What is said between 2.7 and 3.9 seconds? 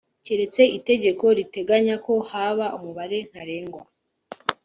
umubare ntarengwa